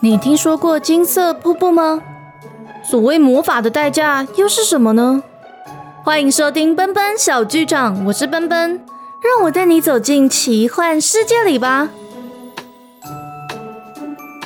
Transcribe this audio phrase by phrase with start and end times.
[0.00, 2.02] 你听说过金色瀑布吗？
[2.82, 5.22] 所谓魔法的代价又是什么呢？
[6.02, 8.84] 欢迎收听奔奔小剧场，我是奔奔，
[9.22, 11.88] 让我带你走进奇幻世界里吧。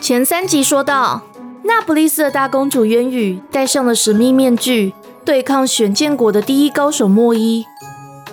[0.01, 1.23] 前三集说到，
[1.65, 4.95] 那不勒斯的大公主渊羽戴上了神秘面具，
[5.25, 7.67] 对抗玄剑国的第一高手莫伊。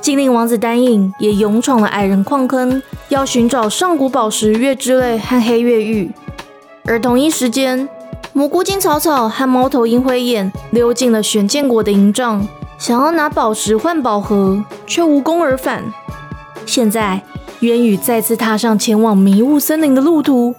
[0.05, 2.79] 精灵王子丹影也勇闯了矮人矿坑，
[3.09, 6.11] 要寻找上古宝石月之泪和黑月玉。
[6.83, 7.89] 而同一时间，
[8.31, 12.47] 蘑菇精草草和猫头鹰灰眼溜进了玄剑国的营帐，
[12.77, 15.83] 想要拿宝石换宝盒，却无功而返。
[16.67, 17.23] 现在，
[17.61, 20.53] 渊羽再次踏上前往迷雾森林的路途，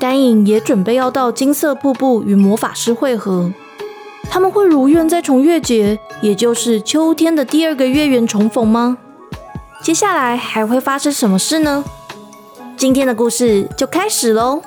[0.00, 3.52] 丹影也准备要到金色瀑布与魔法师会合。
[4.30, 8.98] 他们会如愿再重月节，也就是秋天的第二个月圆重逢吗？
[9.82, 11.84] 接下来还会发生什么事呢？
[12.76, 14.62] 今天的故事就开始喽！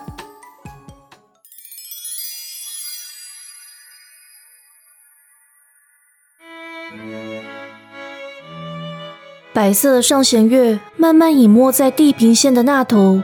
[9.54, 13.22] 白色的上弦月慢慢隐没在地平线的那头，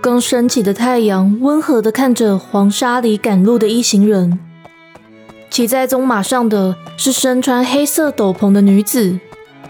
[0.00, 4.38] 刚升起的太阳温和地看着黄沙里赶路的一行人。
[5.56, 9.18] 骑在棕马上的是身穿黑色斗篷的女子，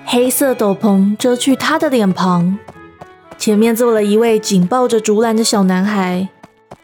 [0.04, 2.58] 黑色斗篷遮去她的脸庞。
[3.38, 6.28] 前面坐了一位紧抱着竹篮的小男孩，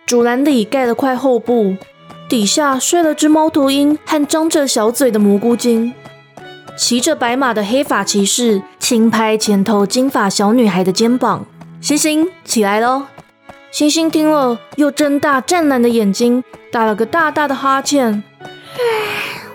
[0.06, 1.75] 竹篮里盖了块厚布，
[2.28, 5.92] 底下睡了只猫头鹰和张着小嘴的蘑菇精。
[6.77, 11.45] 骑着白马的黑发骑士轻拍前头金发小女孩的肩膀
[11.83, 13.06] ：“星星，起来喽！”
[13.73, 18.23] 星星听了，又睁大湛蓝的眼睛，打了个大大的哈欠。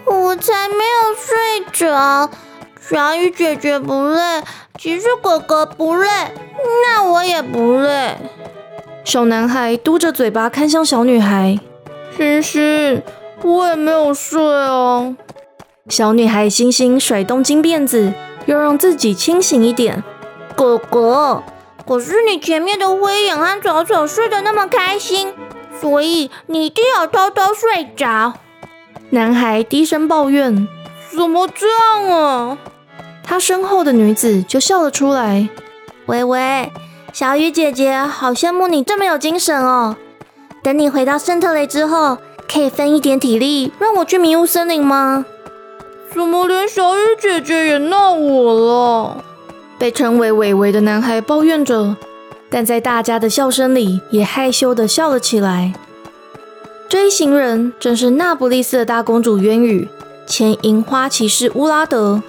[0.05, 2.29] 我才没有睡着，
[2.79, 4.43] 小雨姐姐不累，
[4.77, 6.07] 其实哥哥不累，
[6.85, 8.17] 那我也不累。
[9.03, 11.59] 小男孩嘟着嘴巴看向小女孩
[12.15, 13.01] ：“星星，
[13.41, 15.15] 我也没有睡哦。”
[15.89, 18.11] 小女孩星星甩动金辫子，
[18.45, 20.03] 要让自己清醒一点。
[20.55, 21.43] 哥哥，
[21.87, 25.33] 可是你前面的灰眼和草草睡得那么开心，
[25.79, 28.33] 所以你一定要偷偷睡着。
[29.09, 30.67] 男孩低声抱怨
[31.15, 32.57] ：“怎么这样啊？”
[33.23, 35.47] 他身后的女子就笑了出来
[36.07, 36.71] ：“喂喂，
[37.13, 39.95] 小雨姐姐，好羡慕你这么有精神哦！
[40.61, 42.17] 等你回到圣特雷之后，
[42.51, 45.25] 可以分一点体力让我去迷雾森林吗？”
[46.13, 49.23] 怎么连小雨姐姐也闹我了？
[49.77, 51.95] 被称为伟伟的男孩抱怨着，
[52.49, 55.73] 但在大家的笑声里，也害羞的笑了起来。
[56.89, 59.89] 这一行人正是那不勒斯的大公主渊羽、
[60.25, 62.23] 前银花骑士乌拉德、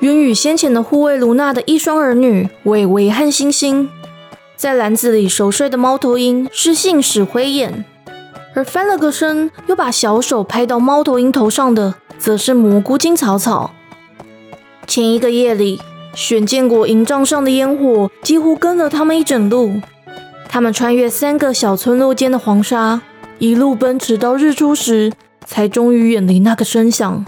[0.00, 3.90] 渊羽先前的护卫卢娜的一双儿女伟伟和星星。
[4.56, 7.84] 在篮子里熟睡的猫头鹰是信使灰眼，
[8.54, 11.94] 而翻了个身又把小手拍到猫头鹰头上的。
[12.18, 13.70] 则是蘑菇精草草。
[14.88, 15.80] 前一个夜里，
[16.14, 19.80] 玄剑国营帐上的烟火几乎跟了他们一整路。
[20.48, 23.00] 他们穿越三个小村落间的黄沙，
[23.38, 25.12] 一路奔驰到日出时，
[25.44, 27.24] 才终于远离那个声响。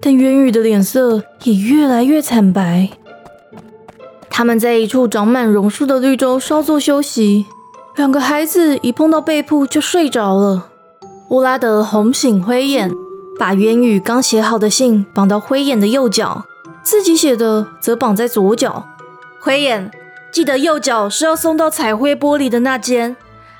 [0.00, 2.90] 但渊宇的脸色也越来越惨白。
[4.30, 7.46] 他们在一处长满榕树的绿洲稍作休息，
[7.96, 10.68] 两个孩子一碰到被铺就睡着了。
[11.30, 12.90] 乌拉德红醒灰眼。
[13.36, 16.44] 把渊宇刚写好的信绑到灰眼的右脚，
[16.84, 18.86] 自己写的则绑在左脚。
[19.40, 19.90] 灰眼，
[20.30, 23.16] 记得右脚是要送到彩绘玻璃的那间，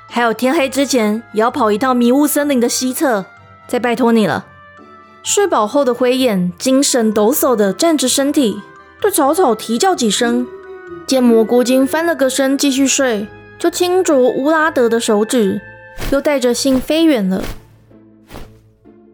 [0.07, 3.25] 还有天黑之前也要跑一趟迷雾森林的西侧。
[3.67, 4.45] 再拜托你了。
[5.23, 8.61] 睡饱后的灰眼精神抖擞的站直身体，
[9.01, 10.45] 对草草啼叫几声。
[11.07, 13.27] 见蘑菇精翻了个身继续睡，
[13.57, 15.61] 就轻啄乌拉德的手指，
[16.11, 17.43] 又带着信飞远了。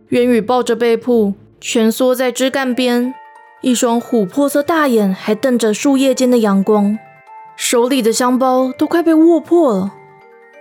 [0.09, 3.13] 渊羽抱着被铺，蜷缩在枝干边，
[3.61, 6.99] 一双琥珀色大眼还瞪着树叶间的阳光，
[7.55, 9.93] 手里的香包都快被握破了。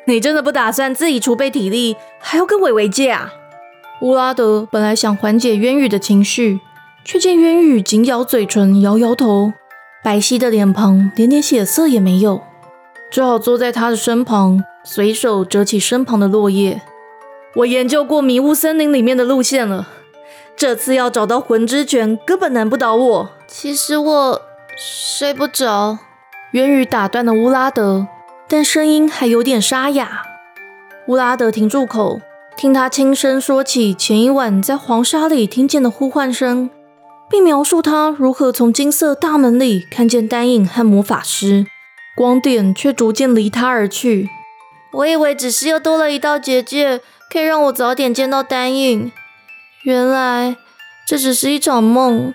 [0.07, 3.33] 你真的不打算自己储备体力，还要跟伟伟借啊？
[4.01, 6.61] 乌拉德本来想缓解渊羽的情绪，
[7.05, 9.53] 却见渊羽紧咬嘴唇，摇摇头，
[10.03, 12.41] 白皙的脸庞连点血色也没有，
[13.11, 16.81] 只好坐在他的身旁，随手折起身旁的落叶。
[17.57, 19.89] 我研究过迷雾森林里面的路线了，
[20.57, 23.31] 这次要找到魂之泉根本难不倒我。
[23.47, 24.43] 其实我
[24.77, 25.99] 睡不着。
[26.53, 28.07] 渊羽打断了乌拉德，
[28.53, 30.25] 但声音还有点沙哑。
[31.07, 32.21] 乌拉德停住口，
[32.57, 36.69] 听他轻声说起前一晚在黄沙里听见的呼唤声，
[37.31, 41.65] 并描述他如何从金色大门里看见丹影和魔法师，
[42.17, 44.29] 光点却逐渐离他而去。
[44.95, 47.01] 我以为只是又多了一道结界，
[47.33, 49.13] 可以让我早点见到丹影，
[49.85, 50.57] 原来
[51.07, 52.35] 这只是一场梦。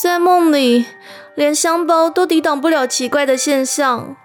[0.00, 0.86] 在梦里，
[1.34, 4.16] 连香包都抵挡不了奇怪的现象。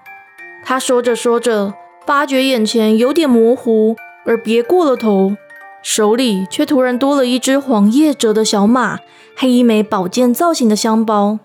[0.65, 1.73] 他说着说着，
[2.05, 3.95] 发觉眼前有点模糊，
[4.25, 5.33] 而别过了头，
[5.81, 8.97] 手里却突然多了一只黄叶折的小马，
[9.35, 11.39] 和一枚宝剑造型的香包。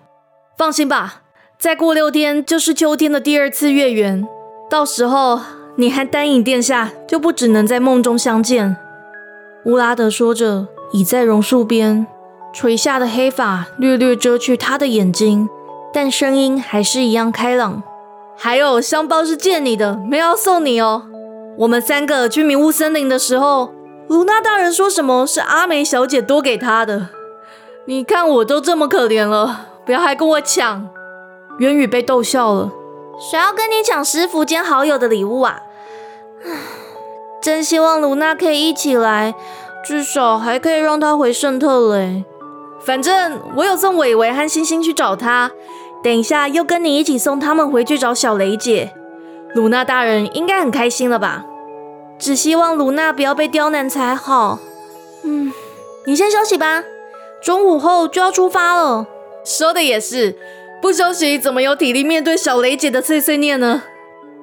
[0.57, 1.21] 放心吧，
[1.57, 4.27] 再过六天就是秋天的第二次月圆，
[4.69, 5.39] 到时候
[5.75, 8.77] 你和丹影殿下就不只能在梦中相见。
[9.65, 12.07] 乌拉德说着，倚在榕树边。
[12.51, 15.47] 垂下的黑发略略遮去他的眼睛，
[15.93, 17.83] 但声音还是一样开朗。
[18.41, 21.03] 还有香包是借你的，没有送你哦。
[21.57, 23.73] 我们三个去迷雾森林的时候，
[24.07, 27.09] 卢娜大人说什么是阿梅小姐多给他的。
[27.85, 30.87] 你看我都这么可怜了，不要还跟我抢。
[31.59, 32.71] 渊宇被逗笑了，
[33.29, 35.59] 谁要跟你抢师傅兼好友的礼物啊？
[37.41, 39.35] 真希望卢娜可以一起来，
[39.83, 42.23] 至少还可以让她回圣特雷。
[42.79, 45.51] 反正我有送伟伟和星星去找他，
[46.03, 48.93] 等一下又跟你一起送他们回去找小雷姐。
[49.53, 51.45] 卢娜大人应该很开心了吧？
[52.17, 54.59] 只希望卢娜不要被刁难才好。
[55.23, 55.51] 嗯，
[56.05, 56.83] 你先休息吧，
[57.41, 59.07] 中午后就要出发了。
[59.43, 60.37] 说的也是，
[60.81, 63.83] 不休息怎么有体力面对小雷姐的碎碎念呢？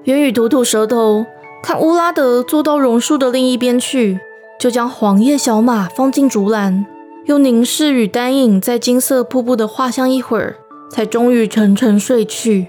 [0.04, 1.26] 元宇吐吐舌头，
[1.62, 4.20] 看乌拉德坐到榕树的另一边去，
[4.58, 6.86] 就将黄叶小马放进竹篮。
[7.26, 10.56] 又凝视与丹影在金色瀑布的画像一会儿，
[10.90, 12.68] 才终于沉沉睡去。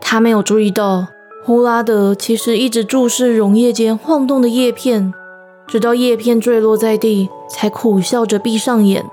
[0.00, 1.08] 他没有注意到，
[1.44, 5.12] 呼拉德其实一直注视溶液间晃动的叶片，
[5.66, 9.04] 直到叶片坠落在地，才苦笑着闭上眼。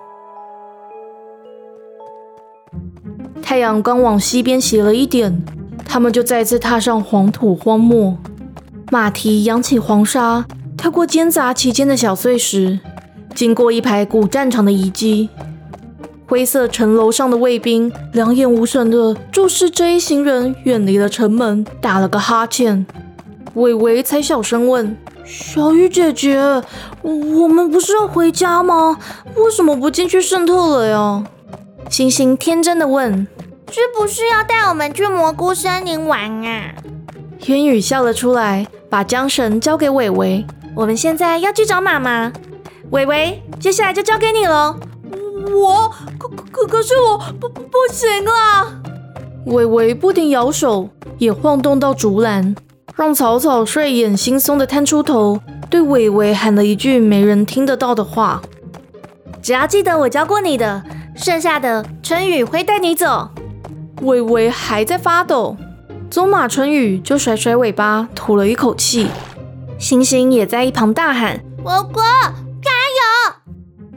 [3.42, 5.42] 太阳刚往西边斜了一点，
[5.86, 8.18] 他们就再次踏上黄土荒漠。
[8.92, 10.46] 马蹄扬起黄沙，
[10.78, 12.80] 跳过间杂其间的小碎石。
[13.36, 15.30] 经过一排古战场的遗迹，
[16.28, 22.86] 灰色城楼上的卫兵两眼无神地注视这一行人，远离了城门，打了个哈欠。
[23.54, 26.38] 伟伟才小声问：“小雨姐姐，
[27.02, 29.00] 我们不是要回家吗？
[29.36, 31.24] 为什么不进去圣特了呀？”
[31.90, 33.26] 星星天真的问
[33.72, 36.74] ：“是不是要带我们去蘑菇森林玩啊？”
[37.48, 40.46] 烟雨笑了出来，把缰绳交给伟伟
[40.76, 42.34] ：“我们现在要去找妈妈。”
[42.92, 44.78] 伟伟，接下来就交给你了。
[45.48, 48.68] 我可可可是我不不行啦！
[49.46, 52.56] 伟伟不停摇手，也晃动到竹篮，
[52.96, 55.40] 让草草睡眼惺忪的探出头，
[55.70, 58.42] 对伟伟喊了一句没人听得到的话
[59.42, 60.84] ：“只要记得我教过你的，
[61.16, 63.30] 剩下的春雨会带你走。”
[64.04, 65.56] 伟伟还在发抖，
[66.10, 69.08] 走马春雨就甩甩尾巴，吐了一口气。
[69.80, 72.04] 星星也在一旁大喊：“果果！”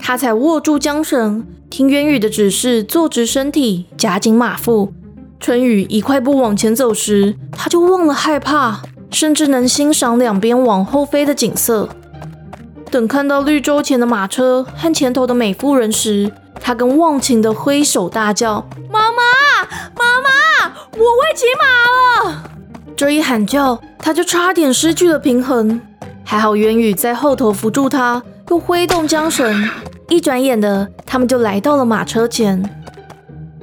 [0.02, 4.92] 他才握住缰绳，听渊羽的指示，坐直身体，夹紧马腹。
[5.38, 11.88] 春雨一快步往前走时，他就忘了害怕，甚至能欣赏两边往后飞的景色。
[12.90, 19.22] 等看到绿洲前的马车和前头的美妇人时，他更忘情的挥手大叫：“妈妈，
[19.96, 22.42] 妈妈，我会骑马了！”
[22.96, 25.80] 这一喊叫，他就差点失去了平衡。
[26.24, 29.68] 还好渊羽在后头扶住他，又挥动缰绳。
[30.10, 32.68] 一转眼的，他们就来到了马车前。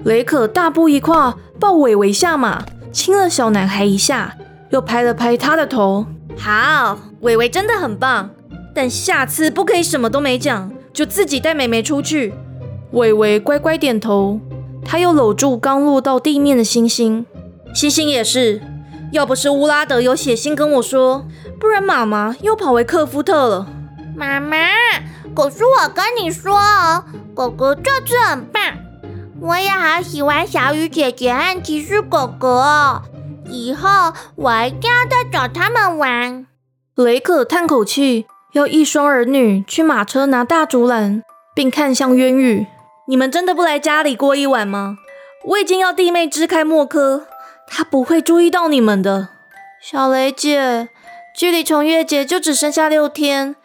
[0.06, 4.34] 雷可大步一跨，抱伟伟下马，亲了小男孩一下，
[4.70, 6.06] 又拍了拍他的头。
[6.38, 8.30] 好，伟伟真的很棒，
[8.74, 12.34] 但下次不可以什么都没讲，就自己带妹妹出去。
[12.92, 14.40] 伟伟乖乖点头，
[14.86, 17.26] 他又搂住刚落到地面的星星。
[17.74, 18.62] 星星也是，
[19.12, 21.26] 要不是乌拉德有写信跟我说，
[21.60, 23.68] 不然妈妈又跑回克夫特了。
[24.16, 24.58] 妈妈。
[25.38, 27.04] 可是我跟你说哦，
[27.36, 28.60] 狗狗这次很棒，
[29.40, 33.04] 我也好喜欢小雨姐姐和骑士狗狗哦。
[33.46, 36.48] 以后我一定要再找他们玩。
[36.96, 41.22] 雷可叹口气，要一双儿女去马车拿大竹篮，
[41.54, 42.66] 并看向渊羽
[43.08, 44.98] ：“你们真的不来家里过一晚吗？
[45.46, 47.28] 我已经要弟妹支开莫科，
[47.68, 49.30] 他不会注意到你们的。”
[49.80, 50.90] 小雷姐，
[51.36, 53.56] 距离重月节就只剩下六天。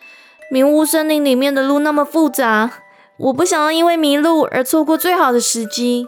[0.52, 2.70] 迷雾森林里面的路那么复杂，
[3.16, 6.06] 我不想要因为迷路而错过最好的时机。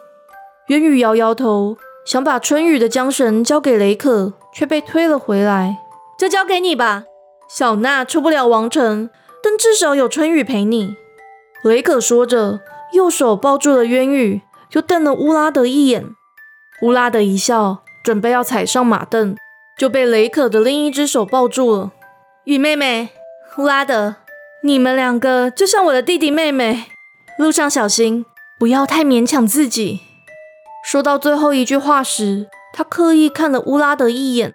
[0.66, 5.78] 渊羽摇摇头，想把春雨的缰绳交给雷可，却被推了回来。
[6.18, 7.04] 就交给你吧，
[7.48, 9.08] 小娜出不了王城，
[9.42, 10.94] 但至少有春雨陪你。
[11.62, 12.60] 雷可说着，
[12.92, 16.04] 右手抱住了渊羽，又瞪了乌拉德一眼。
[16.82, 19.36] 乌拉德一笑，准备要踩上马镫，
[19.78, 21.92] 就被雷可的另一只手抱住了。
[22.44, 23.08] 雨妹妹，
[23.56, 24.16] 乌拉德，
[24.66, 26.86] 你们两个就像我的弟弟妹妹，
[27.36, 28.24] 路上小心，
[28.58, 30.00] 不要太勉强自己。
[30.82, 34.54] 说到最后一句话时，他刻意看了乌拉德一眼。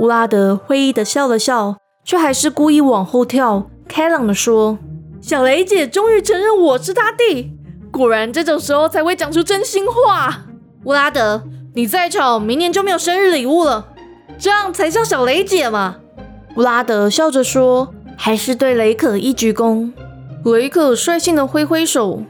[0.00, 4.80] 乌拉德会意的笑了笑，却还是故意往后跳，开朗的说
[5.22, 7.52] ：“小雷姐终于承认我是她弟，
[7.92, 10.46] 果然这种时候才会讲出真心话。”
[10.82, 11.44] 乌拉德，
[11.76, 13.90] 你再吵，明年就没有生日礼物了，
[14.36, 15.98] 这样才像小雷姐嘛。
[16.56, 19.90] 乌拉德笑着说，还是对雷可一鞠躬。
[20.44, 22.22] 雷可率性的挥挥手，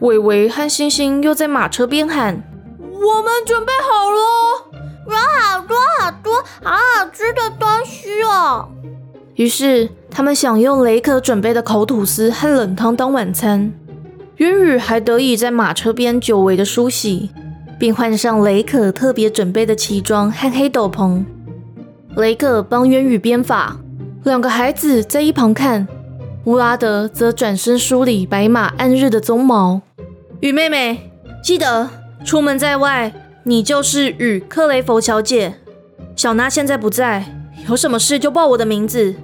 [0.00, 2.42] 伟伟和星星又在马车边喊
[2.82, 8.68] ：“我们准备好了。”有好多好多好好吃的东西哦！
[9.36, 13.72] 于是他们享用雷可准备的烤吐司和冷汤当晚餐。
[14.38, 17.30] 渊宇还得以在马车边久违的梳洗，
[17.78, 21.24] 并换上雷可特别准备的奇装和黑斗篷。
[22.16, 23.76] 雷可帮渊宇编发，
[24.28, 25.88] 两个孩子在一旁看。
[26.44, 29.82] 乌拉德则转身梳理白马暗日的鬃毛。
[30.40, 31.10] 雨妹妹，
[31.42, 31.90] 记得
[32.24, 33.12] 出门在外。
[33.44, 35.54] 你就是雨克雷佛小姐，
[36.14, 37.24] 小娜现在不在，
[37.68, 39.14] 有什么事就报我的名字。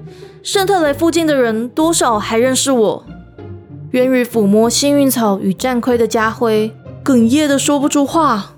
[0.43, 3.05] 圣特雷附近的人多少还认识我。
[3.91, 8.53] 渊羽抚摸幸运草与战盔的家徽，哽咽的说不出话。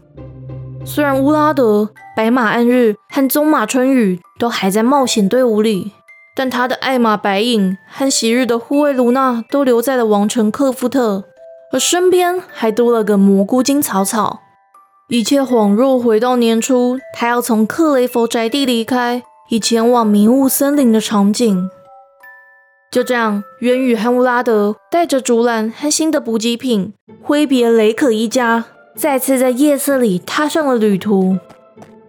[0.84, 5.92] 虽然乌拉德、白马暗日和棕马春雨都还在冒险队伍里，
[6.36, 11.24] 但他的爱玛白影和昔日的护卫卢娜都留在了王城克夫特，
[11.72, 14.42] 而身边还多了个蘑菇精草草。
[15.08, 21.70] 一切恍若回到年初，他要从克雷佛宅地离开，以前往迷雾森林的场景。
[22.90, 31.38] 就这样，渊宇和乌拉德带着竹篮和新的补给品，挥别雷可一家，再次在夜色里踏上了旅途。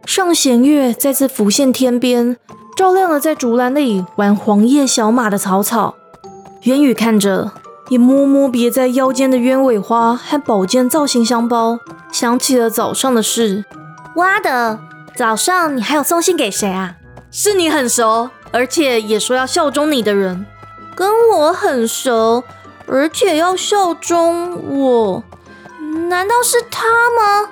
[0.05, 2.37] 上弦月再次浮现天边，
[2.77, 5.95] 照亮了在竹篮里玩黄叶小马的草草。
[6.61, 7.51] 元宇看着。
[7.89, 11.79] 也摸摸别在腰间的鸢尾花和宝剑造型香包，
[12.11, 13.63] 想起了早上的事。
[14.15, 14.81] 哇的，
[15.15, 16.95] 早上你还有送信给谁啊？
[17.31, 20.45] 是你很熟，而且也说要效忠你的人，
[20.93, 22.43] 跟我很熟，
[22.87, 25.23] 而且要效忠我，
[26.09, 27.49] 难道是他吗？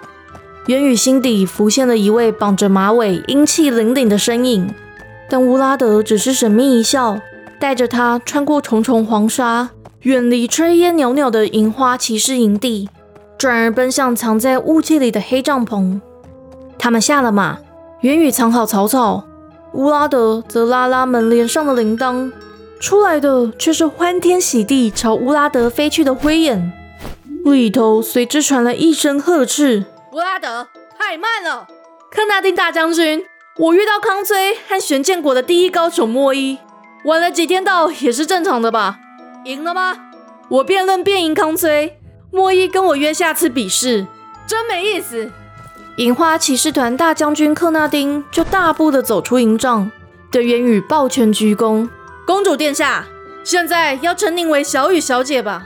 [0.66, 4.76] 元宇心底浮现了一位绑着马尾、英气凛凛的身影，
[5.30, 7.20] 但乌拉德只是神秘一笑，
[7.60, 9.70] 带着他穿过重重黄沙。
[10.02, 12.88] 远离炊烟袅袅的银花骑士营地，
[13.40, 16.00] 转而奔向藏在雾气里的黑帐篷。
[16.78, 17.58] 他们下了马，
[18.02, 19.24] 元宇藏好草草，
[19.74, 22.32] 乌拉德则拉拉门帘上的铃铛，
[22.80, 26.72] 出来的却是欢天喜地朝乌拉德飞去的灰眼，
[27.44, 30.68] 里头随之传来一声呵斥：“乌拉德，
[31.00, 31.68] 太慢了！
[32.12, 33.24] 克纳丁大将军，
[33.58, 36.58] 我遇到康崔和玄剑国的第一高手莫伊，
[37.06, 39.00] 晚了几天到也是正常的吧？”
[39.46, 39.98] 赢了吗？
[40.50, 41.98] 我辩论辩赢康崔，
[42.32, 44.06] 莫伊跟我约下次比试，
[44.46, 45.32] 真没意思。
[45.96, 49.90] 银花骑士团大将军克纳丁就大步的走出营帐，
[50.30, 51.88] 对渊羽抱拳鞠躬
[52.28, 53.06] ：“公主殿下，
[53.46, 55.66] 现在要称您为小雨小姐吧。”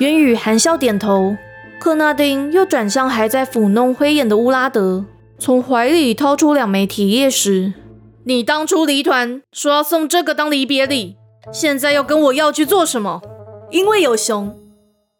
[0.00, 1.38] 渊羽含笑点头。
[1.80, 5.04] 克纳丁又转向还在抚弄灰眼的乌拉德，
[5.44, 7.74] 从怀里掏出两枚铁叶石
[8.24, 11.16] ：“你当初离团说要送这个当离别礼。”
[11.52, 13.20] 现在要跟我要去做什么？
[13.68, 14.58] 因为有熊。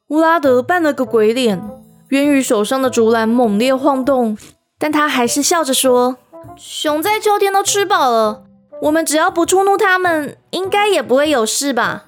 [0.09, 1.63] 乌拉德扮了个鬼脸，
[2.09, 4.39] 渊羽手上的竹篮猛烈晃动，
[4.79, 6.17] 但他还是笑着说
[6.57, 8.45] ：“熊在秋天都吃饱了，
[8.81, 12.07] 我们只要不触怒它们，应该也不会有事吧？”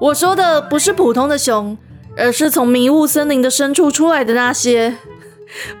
[0.00, 1.76] 我说的不是普通的熊，
[2.16, 4.96] 而是从迷雾森林的深处出来的那些。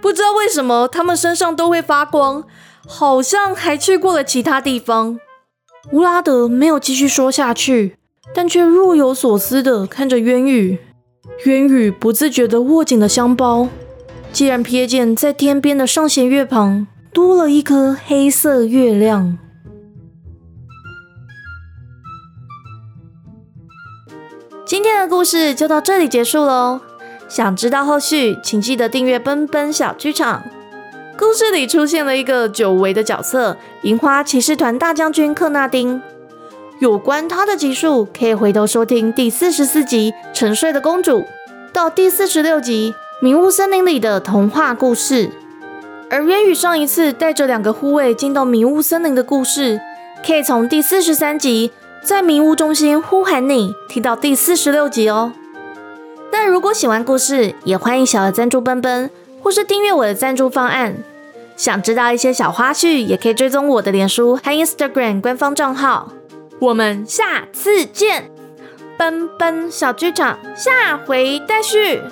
[0.00, 2.44] 不知道为什么，他们身上都会发光，
[2.86, 5.18] 好像还去过了其他地方。
[5.92, 7.96] 乌拉德没有继续说下去，
[8.34, 10.78] 但却若有所思地看着渊羽。
[11.44, 13.68] 渊羽不自觉地握紧了香包，
[14.32, 19.38] 竟然瞥见在天边的上弦月旁多了一颗黑色月亮。
[24.64, 26.80] 今天的故事就到这里结束喽。
[27.34, 30.44] 想知道后续，请记得订阅奔奔小剧场。
[31.18, 36.00] 故事里出现了一个久违的角色——银花骑士团大将军克纳丁。
[36.78, 41.22] 有关他的集数，可以回头收听第四十四集《沉睡的公主》
[41.72, 45.26] 到第四十六集《迷雾森林里的童话故事》。
[46.10, 49.80] 而渊羽上一次带着两个护卫进到迷雾森林的故事，
[50.24, 55.32] 可以从第四十三集在迷雾中心呼喊你听到第四十六集哦。
[56.36, 59.08] 那如果喜欢故事，也欢迎小额赞助奔奔。
[59.40, 60.96] 或是订阅我的赞助方案，
[61.56, 66.10] 想知道一些小花絮，也可以追踪我的脸书和 Instagram 官方账号。
[66.58, 68.32] 我们下次见，
[68.98, 72.02] 奔奔小剧场下回待续。